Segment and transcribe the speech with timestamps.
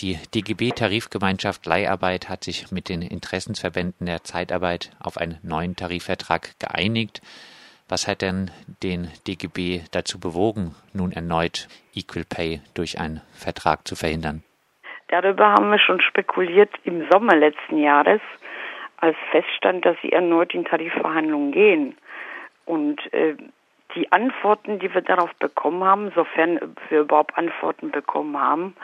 [0.00, 7.22] Die DGB-Tarifgemeinschaft Leiharbeit hat sich mit den Interessensverbänden der Zeitarbeit auf einen neuen Tarifvertrag geeinigt.
[7.88, 8.50] Was hat denn
[8.82, 14.42] den DGB dazu bewogen, nun erneut Equal Pay durch einen Vertrag zu verhindern?
[15.08, 18.20] Darüber haben wir schon spekuliert im Sommer letzten Jahres,
[18.98, 21.96] als feststand, dass sie erneut in Tarifverhandlungen gehen.
[22.66, 23.34] Und äh,
[23.94, 28.76] die Antworten, die wir darauf bekommen haben, sofern wir überhaupt Antworten bekommen haben,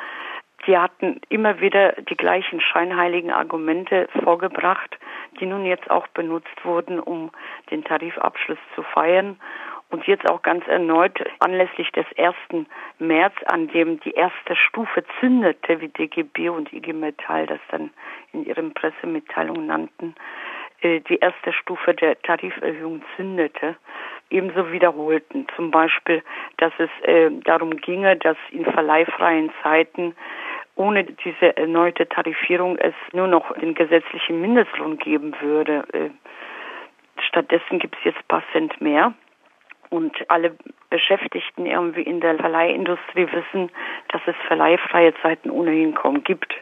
[0.66, 4.98] die hatten immer wieder die gleichen scheinheiligen Argumente vorgebracht,
[5.40, 7.30] die nun jetzt auch benutzt wurden, um
[7.70, 9.38] den Tarifabschluss zu feiern.
[9.90, 12.34] Und jetzt auch ganz erneut anlässlich des 1.
[12.98, 17.90] März, an dem die erste Stufe zündete, wie DGB und IG Metall das dann
[18.32, 20.14] in ihren Pressemitteilungen nannten,
[20.80, 23.76] äh, die erste Stufe der Tariferhöhung zündete,
[24.30, 25.46] ebenso wiederholten.
[25.56, 26.22] Zum Beispiel,
[26.56, 30.14] dass es äh, darum ginge, dass in verleihfreien Zeiten
[30.74, 35.84] ohne diese erneute Tarifierung es nur noch den gesetzlichen Mindestlohn geben würde.
[35.92, 36.10] Äh,
[37.28, 39.14] stattdessen gibt es jetzt paar Cent mehr.
[39.90, 40.56] Und alle
[40.88, 43.70] Beschäftigten irgendwie in der Verleihindustrie wissen,
[44.08, 46.54] dass es verleihfreie Zeiten ohnehin kaum gibt,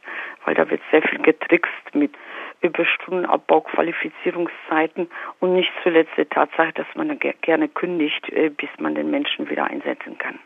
[0.45, 2.13] weil da wird sehr viel getrickst mit
[2.61, 5.09] Überstundenabbau, Qualifizierungszeiten
[5.39, 9.65] und nicht zuletzt die Tatsache, dass man gerne kündigt, äh, bis man den Menschen wieder
[9.65, 10.41] einsetzen kann.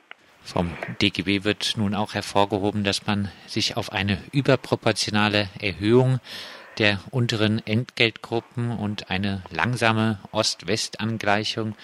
[0.45, 6.21] Vom DGB wird nun auch hervorgehoben, dass man sich auf eine überproportionale Erhöhung
[6.79, 11.75] der unteren Entgeltgruppen und eine langsame Ost-West-Angleichung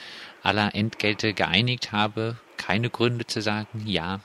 [0.42, 2.36] aller Entgelte geeinigt habe.
[2.58, 4.20] Keine Gründe zu sagen, ja,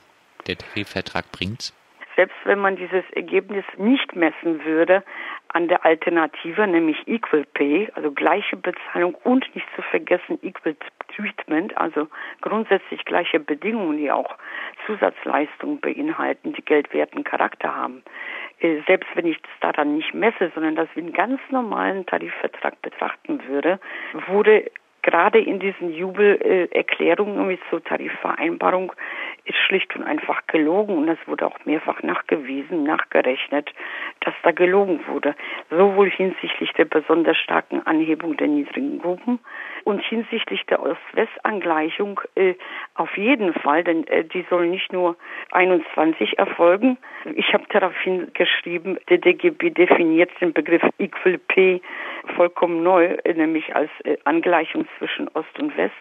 [0.47, 1.73] der Tarifvertrag bringt's.
[2.15, 5.03] Selbst wenn man dieses Ergebnis nicht messen würde
[5.55, 10.75] an der Alternative, nämlich Equal Pay, also gleiche Bezahlung und nicht zu vergessen Equal
[11.15, 12.09] Treatment, also
[12.41, 14.35] grundsätzlich gleiche Bedingungen, die auch
[14.85, 18.03] Zusatzleistungen beinhalten, die geldwerten Charakter haben.
[18.59, 22.81] Äh, selbst wenn ich das daran nicht messe, sondern das wie einen ganz normalen Tarifvertrag
[22.81, 23.79] betrachten würde,
[24.27, 24.69] wurde
[25.03, 28.91] gerade in diesen Jubelerklärungen äh, zur Tarifvereinbarung
[29.45, 33.71] ist schlicht und einfach gelogen und das wurde auch mehrfach nachgewiesen, nachgerechnet,
[34.21, 35.35] dass da gelogen wurde.
[35.69, 39.39] Sowohl hinsichtlich der besonders starken Anhebung der niedrigen Gruppen
[39.83, 42.55] und hinsichtlich der Ost-West-Angleichung äh,
[42.95, 45.15] auf jeden Fall, denn äh, die soll nicht nur
[45.51, 46.97] 21 erfolgen.
[47.35, 51.81] Ich habe daraufhin geschrieben, der DGB definiert den Begriff Equal Pay
[52.35, 55.93] vollkommen neu, äh, nämlich als äh, Angleichung zwischen Ost und West.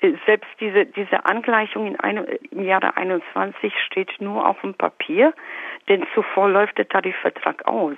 [0.00, 5.34] Äh, selbst diese, diese Angleichung in einem, im Jahre 21 steht nur auf dem Papier,
[5.88, 7.96] denn zuvor läuft der Tarifvertrag aus.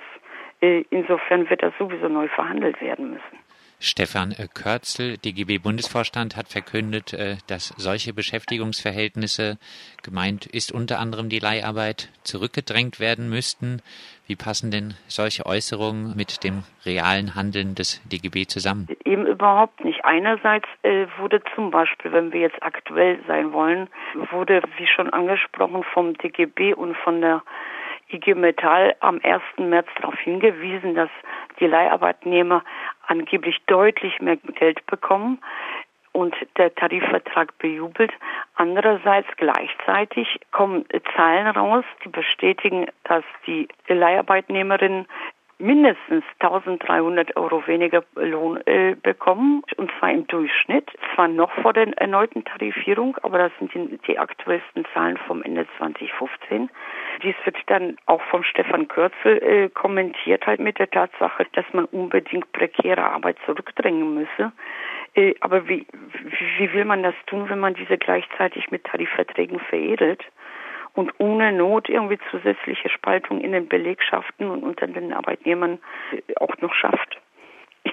[0.61, 3.48] Insofern wird das sowieso neu verhandelt werden müssen.
[3.81, 7.15] Stefan Körzel, DGB-Bundesvorstand, hat verkündet,
[7.47, 9.57] dass solche Beschäftigungsverhältnisse,
[10.03, 13.81] gemeint ist unter anderem die Leiharbeit, zurückgedrängt werden müssten.
[14.27, 18.87] Wie passen denn solche Äußerungen mit dem realen Handeln des DGB zusammen?
[19.05, 20.03] Eben überhaupt nicht.
[20.03, 23.87] Einerseits äh, wurde zum Beispiel, wenn wir jetzt aktuell sein wollen,
[24.29, 27.41] wurde, wie schon angesprochen, vom DGB und von der
[28.11, 29.41] IG Metall am 1.
[29.57, 31.09] März darauf hingewiesen, dass
[31.59, 32.63] die Leiharbeitnehmer
[33.09, 35.39] angeblich deutlich mehr Geld bekommen
[36.11, 38.11] und der Tarifvertrag bejubelt.
[38.55, 45.07] Andererseits gleichzeitig kommen Zahlen raus, die bestätigen, dass die Leiharbeitnehmerinnen
[45.59, 50.89] mindestens 1300 Euro weniger Lohn äh, bekommen, und zwar im Durchschnitt.
[51.13, 55.67] Zwar noch vor der erneuten Tarifierung, aber das sind die, die aktuellsten Zahlen vom Ende
[55.77, 56.69] 2015.
[57.21, 61.85] Dies wird dann auch vom Stefan Kürzel äh, kommentiert, halt mit der Tatsache, dass man
[61.85, 64.53] unbedingt prekäre Arbeit zurückdrängen müsse.
[65.15, 65.85] Äh, aber wie,
[66.57, 70.23] wie will man das tun, wenn man diese gleichzeitig mit Tarifverträgen veredelt?
[70.93, 75.79] Und ohne Not irgendwie zusätzliche Spaltung in den Belegschaften und unter den Arbeitnehmern
[76.11, 77.19] äh, auch noch schafft.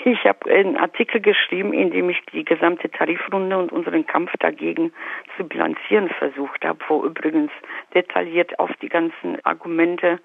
[0.05, 4.93] Ich habe einen Artikel geschrieben, in dem ich die gesamte Tarifrunde und unseren Kampf dagegen
[5.37, 7.53] zu bilanzieren versucht habe, wo übrigens
[7.95, 10.21] detailliert auf die ganzen Argumente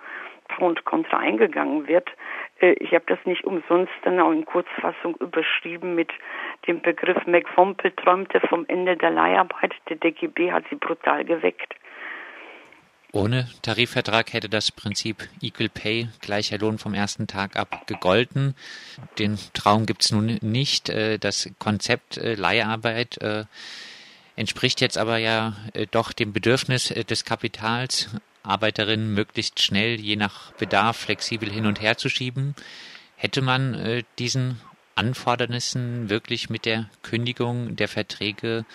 [0.47, 2.09] Pro und Contra eingegangen wird.
[2.59, 6.11] Äh, ich habe das nicht umsonst dann auch in Kurzfassung überschrieben mit
[6.67, 9.73] dem Begriff McWompel träumte vom Ende der Leiharbeit.
[9.89, 11.75] Der DGB hat sie brutal geweckt.
[13.13, 18.55] Ohne Tarifvertrag hätte das Prinzip Equal Pay, gleicher Lohn vom ersten Tag ab, gegolten.
[19.19, 20.89] Den Traum gibt's nun nicht.
[20.89, 23.19] Äh, das Konzept äh, Leiharbeit
[24.37, 25.55] entspricht jetzt aber ja
[25.91, 28.09] doch dem Bedürfnis des Kapitals,
[28.43, 32.55] Arbeiterinnen möglichst schnell, je nach Bedarf, flexibel hin und her zu schieben.
[33.15, 34.59] Hätte man äh, diesen
[34.95, 38.65] Anfordernissen wirklich mit der Kündigung der Verträge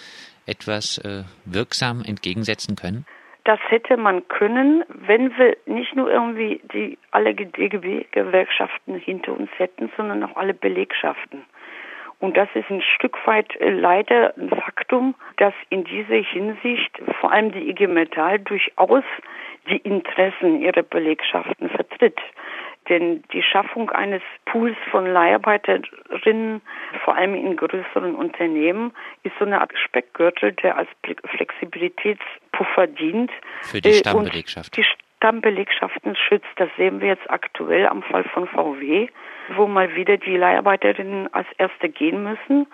[0.46, 3.06] etwas äh, wirksam entgegensetzen können?
[3.46, 9.90] Das hätte man können, wenn wir nicht nur irgendwie die alle DGB-Gewerkschaften hinter uns hätten,
[9.96, 11.44] sondern auch alle Belegschaften.
[12.18, 16.90] Und das ist ein Stück weit äh, leider ein Faktum, dass in dieser Hinsicht
[17.20, 19.04] vor allem die IG Metall durchaus
[19.68, 22.18] die Interessen ihrer Belegschaften vertritt.
[22.88, 26.62] Denn die Schaffung eines Pools von Leiharbeiterinnen,
[27.04, 28.92] vor allem in größeren Unternehmen,
[29.24, 30.88] ist so eine Art Speckgürtel, der als
[31.36, 33.30] Flexibilitätspuffer dient.
[33.62, 34.76] Für die äh, Stammbelegschaft.
[34.76, 34.84] Die
[35.16, 36.46] Stammbelegschaften schützt.
[36.56, 39.08] Das sehen wir jetzt aktuell am Fall von VW,
[39.56, 42.66] wo mal wieder die Leiharbeiterinnen als Erste gehen müssen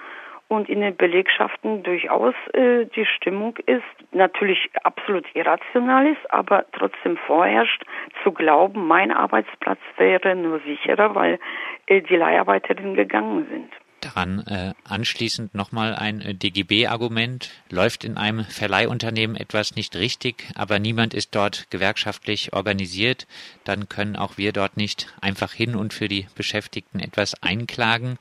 [0.53, 3.83] und in den Belegschaften durchaus äh, die Stimmung ist,
[4.13, 7.83] natürlich absolut irrational ist, aber trotzdem vorherrscht,
[8.23, 11.39] zu glauben, mein Arbeitsplatz wäre nur sicherer, weil
[11.87, 13.71] äh, die Leiharbeiterinnen gegangen sind.
[14.03, 17.51] Daran äh, anschließend nochmal ein äh, DGB-Argument.
[17.71, 23.27] Läuft in einem Verleihunternehmen etwas nicht richtig, aber niemand ist dort gewerkschaftlich organisiert,
[23.65, 28.19] dann können auch wir dort nicht einfach hin und für die Beschäftigten etwas einklagen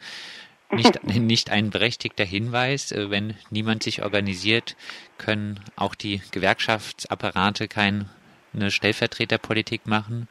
[0.73, 2.91] nicht, nicht ein berechtigter Hinweis.
[2.91, 4.75] Äh, wenn niemand sich organisiert,
[5.17, 8.05] können auch die Gewerkschaftsapparate keine
[8.69, 10.27] Stellvertreterpolitik machen.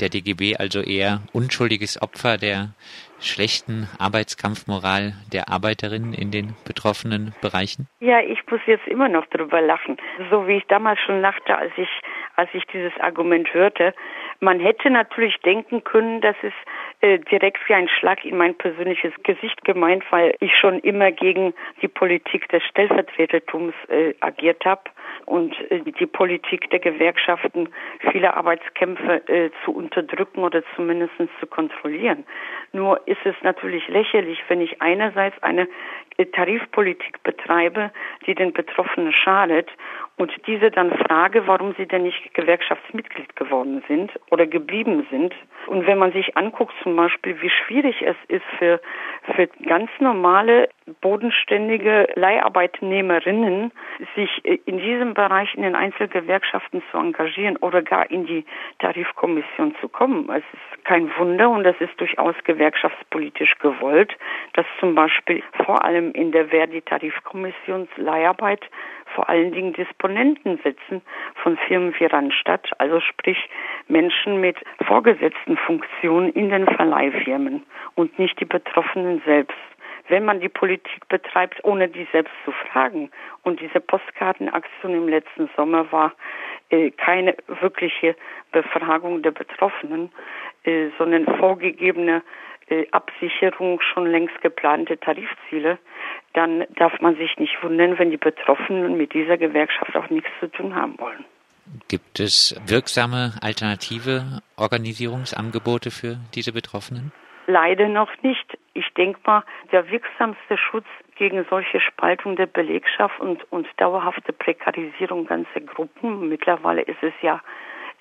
[0.00, 2.74] Der DGB also eher unschuldiges Opfer der
[3.20, 7.88] schlechten Arbeitskampfmoral der Arbeiterinnen in den betroffenen Bereichen?
[8.00, 9.96] Ja, ich muss jetzt immer noch drüber lachen.
[10.30, 11.88] So wie ich damals schon lachte, als ich,
[12.36, 13.94] als ich dieses Argument hörte.
[14.40, 16.52] Man hätte natürlich denken können, dass es
[17.04, 21.52] äh, direkt wie ein Schlag in mein persönliches Gesicht gemeint, weil ich schon immer gegen
[21.82, 24.84] die Politik des Stellvertretertums äh, agiert habe
[25.26, 27.68] und äh, die Politik der Gewerkschaften,
[28.10, 32.24] viele Arbeitskämpfe äh, zu unterdrücken oder zumindest zu kontrollieren.
[32.72, 35.68] Nur ist es natürlich lächerlich, wenn ich einerseits eine
[36.16, 37.90] äh, Tarifpolitik betreibe,
[38.26, 39.68] die den Betroffenen schadet
[40.16, 45.34] und diese dann frage, warum sie denn nicht Gewerkschaftsmitglied geworden sind oder geblieben sind.
[45.66, 48.80] Und wenn man sich anguckt zum Beispiel, wie schwierig es ist für,
[49.34, 50.68] für ganz normale,
[51.00, 53.72] bodenständige Leiharbeitnehmerinnen,
[54.14, 58.44] sich in diesem Bereich in den Einzelgewerkschaften zu engagieren oder gar in die
[58.80, 60.28] Tarifkommission zu kommen.
[60.28, 64.14] Es ist kein Wunder und das ist durchaus gewerkschaftspolitisch gewollt,
[64.52, 68.60] dass zum Beispiel vor allem in der Verdi-Tarifkommission Leiharbeit
[69.14, 71.02] vor allen Dingen Disponenten sitzen
[71.42, 73.38] von Firmen wie Randstadt, also sprich
[73.88, 77.62] Menschen mit vorgesetzten Funktionen in den Verleihfirmen
[77.94, 79.56] und nicht die Betroffenen selbst
[80.08, 83.10] wenn man die Politik betreibt, ohne die selbst zu fragen.
[83.42, 86.12] Und diese Postkartenaktion im letzten Sommer war
[86.70, 88.14] äh, keine wirkliche
[88.52, 90.12] Befragung der Betroffenen,
[90.64, 92.22] äh, sondern vorgegebene
[92.68, 95.78] äh, Absicherung schon längst geplante Tarifziele,
[96.32, 100.50] dann darf man sich nicht wundern, wenn die Betroffenen mit dieser Gewerkschaft auch nichts zu
[100.50, 101.24] tun haben wollen.
[101.88, 107.12] Gibt es wirksame alternative Organisierungsangebote für diese Betroffenen?
[107.46, 108.58] Leider noch nicht.
[108.72, 115.26] Ich denke mal, der wirksamste Schutz gegen solche Spaltung der Belegschaft und, und dauerhafte Prekarisierung
[115.26, 117.40] ganzer Gruppen, mittlerweile ist es ja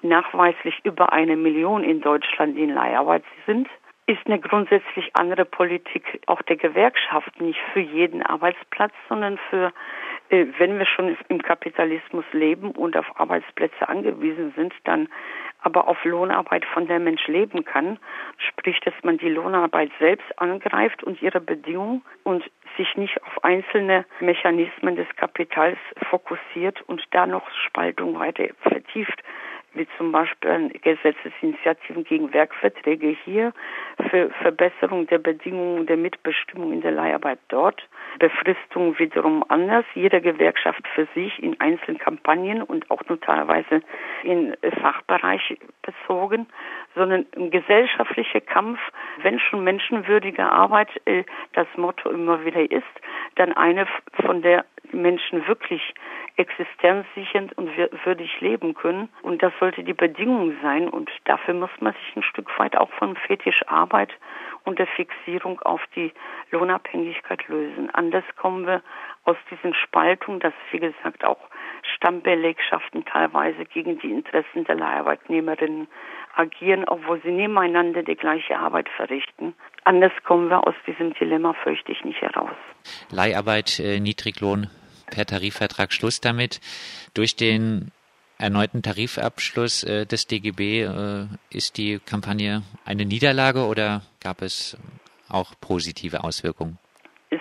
[0.02, 3.68] nachweislich über eine Million in Deutschland, die in Leiharbeit sind,
[4.06, 9.72] ist eine grundsätzlich andere Politik auch der Gewerkschaft, nicht für jeden Arbeitsplatz, sondern für,
[10.30, 15.08] wenn wir schon im Kapitalismus leben und auf Arbeitsplätze angewiesen sind, dann
[15.62, 17.98] aber auf Lohnarbeit, von der Mensch leben kann,
[18.38, 22.44] sprich, dass man die Lohnarbeit selbst angreift und ihre Bedingungen und
[22.78, 25.78] sich nicht auf einzelne Mechanismen des Kapitals
[26.10, 29.22] fokussiert und da noch Spaltung weiter vertieft
[29.74, 33.54] wie zum Beispiel Gesetzesinitiativen gegen Werkverträge hier
[34.10, 37.88] für Verbesserung der Bedingungen der Mitbestimmung in der Leiharbeit dort,
[38.20, 43.82] Befristung wiederum anders, jede Gewerkschaft für sich in einzelnen Kampagnen und auch nur teilweise
[44.24, 46.48] in Fachbereich bezogen,
[46.96, 48.80] sondern ein gesellschaftlicher Kampf,
[49.22, 52.84] wenn schon menschenwürdige Arbeit äh, das Motto immer wieder ist,
[53.36, 53.88] dann eine,
[54.26, 55.94] von der Menschen wirklich
[56.36, 57.70] existenzsichernd und
[58.06, 59.10] würdig leben können.
[59.22, 60.90] Und das sollte die Bedingung sein.
[60.90, 64.10] Und dafür muss man sich ein Stück weit auch von Fetischarbeit
[64.64, 66.12] und der Fixierung auf die
[66.52, 67.90] Lohnabhängigkeit lösen.
[67.94, 68.82] Anders kommen wir
[69.26, 71.40] aus diesen Spaltungen, dass, wie gesagt, auch
[71.96, 75.88] Stammbelegschaften teilweise gegen die Interessen der Leiharbeitnehmerinnen
[76.36, 79.54] agieren, obwohl sie nebeneinander die gleiche Arbeit verrichten.
[79.84, 82.56] Anders kommen wir aus diesem Dilemma, fürchte ich, nicht heraus.
[83.12, 84.68] Leiharbeit, äh, Niedriglohn
[85.14, 86.60] per Tarifvertrag Schluss damit.
[87.14, 87.92] Durch den
[88.40, 94.78] erneuten Tarifabschluss äh, des DGB äh, ist die Kampagne eine Niederlage oder gab es
[95.30, 96.78] auch positive Auswirkungen?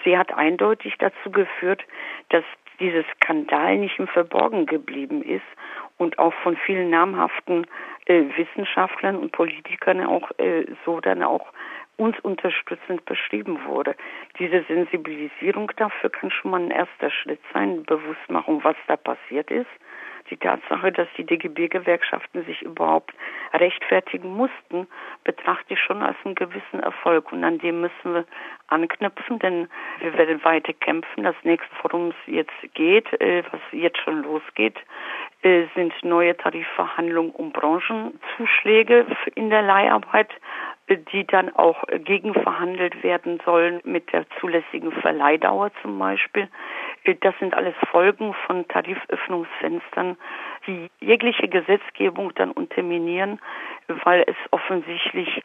[0.05, 1.83] Sie hat eindeutig dazu geführt,
[2.29, 2.45] dass
[2.81, 5.43] dieser Skandal nicht im Verborgen geblieben ist
[5.99, 7.67] und auch von vielen namhaften
[8.07, 11.47] äh, Wissenschaftlern und Politikern auch äh, so dann auch
[12.02, 13.94] uns unterstützend beschrieben wurde.
[14.38, 19.71] Diese Sensibilisierung dafür kann schon mal ein erster Schritt sein, Bewusstmachung, was da passiert ist.
[20.30, 23.12] Die Tatsache, dass die DGB-Gewerkschaften sich überhaupt
[23.52, 24.87] rechtfertigen mussten,
[25.25, 27.32] betrachte ich schon als einen gewissen Erfolg.
[27.32, 28.25] Und an dem müssen wir
[28.68, 29.68] anknüpfen, denn
[30.00, 31.25] wir werden weiter kämpfen.
[31.25, 34.78] Das nächste, worum es jetzt geht, äh, was jetzt schon losgeht,
[35.42, 40.30] äh, sind neue Tarifverhandlungen um Branchenzuschläge in der Leiharbeit
[40.89, 46.49] die dann auch gegenverhandelt werden sollen mit der zulässigen Verleihdauer zum Beispiel.
[47.21, 50.17] Das sind alles Folgen von Tariföffnungsfenstern,
[50.67, 53.41] die jegliche Gesetzgebung dann unterminieren,
[54.05, 55.43] weil es offensichtlich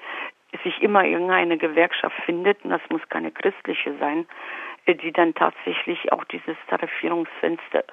[0.63, 4.25] sich immer irgendeine Gewerkschaft findet, und das muss keine christliche sein,
[4.88, 7.84] die dann tatsächlich auch dieses Tarifierungsfenster äh,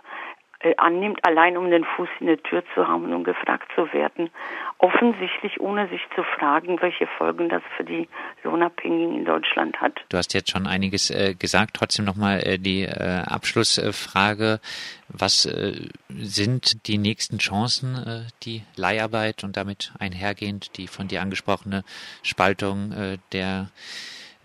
[0.77, 4.31] annimmt, allein um den Fuß in der Tür zu haben und gefragt zu werden.
[4.79, 8.09] Offensichtlich ohne sich zu fragen, welche Folgen das für die
[8.43, 10.01] Lohnabhängigen in Deutschland hat.
[10.09, 11.75] Du hast jetzt schon einiges äh, gesagt.
[11.75, 14.61] Trotzdem nochmal äh, die äh, Abschlussfrage.
[15.09, 21.23] Was äh, sind die nächsten Chancen, äh, die Leiharbeit und damit einhergehend die von dir
[21.23, 21.85] angesprochene
[22.23, 22.95] Spaltung
[23.33, 23.69] der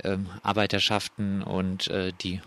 [0.04, 2.42] ähm, Arbeiterschaften und die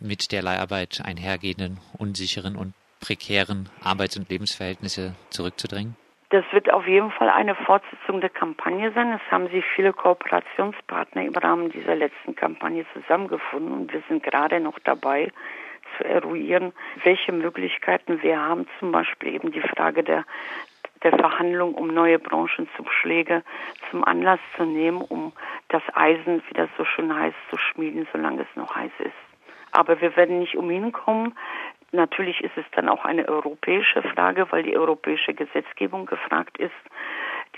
[0.00, 5.94] mit der Leiharbeit einhergehenden unsicheren und prekären Arbeits- und Lebensverhältnisse zurückzudrängen?
[6.30, 9.12] Das wird auf jeden Fall eine Fortsetzung der Kampagne sein.
[9.12, 14.58] Es haben sich viele Kooperationspartner im Rahmen dieser letzten Kampagne zusammengefunden und wir sind gerade
[14.58, 15.30] noch dabei
[15.96, 16.72] zu eruieren,
[17.04, 20.24] welche Möglichkeiten wir haben, zum Beispiel eben die Frage der
[21.02, 23.42] der Verhandlung um neue Branchenzuschläge
[23.90, 25.32] zum Anlass zu nehmen, um
[25.68, 29.12] das Eisen, wie das so schön heißt, zu schmieden, solange es noch heiß ist.
[29.72, 31.36] Aber wir werden nicht umhin kommen,
[31.94, 36.72] Natürlich ist es dann auch eine europäische Frage, weil die europäische Gesetzgebung gefragt ist.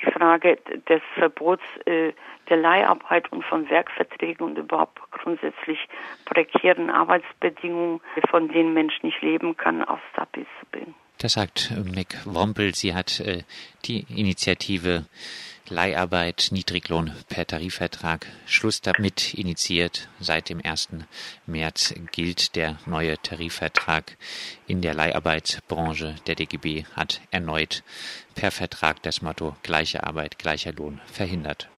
[0.03, 2.13] Die Frage des Verbots äh,
[2.51, 5.79] der Leiharbeit und von Werkverträgen und überhaupt grundsätzlich
[6.27, 10.95] prekären Arbeitsbedingungen, von denen Mensch nicht leben kann, aufs Tapet zu bringen.
[11.19, 12.75] Das sagt Mick Wompel.
[12.75, 13.43] Sie hat äh,
[13.87, 15.07] die Initiative
[15.69, 20.09] Leiharbeit, Niedriglohn per Tarifvertrag, Schluss damit initiiert.
[20.21, 20.89] Seit dem 1.
[21.47, 24.17] März gilt der neue Tarifvertrag
[24.67, 26.15] in der Leiharbeitsbranche.
[26.27, 27.83] Der DGB hat erneut
[28.35, 31.69] per Vertrag das Motto gleiche Arbeit, gleicher Lohn verhindert.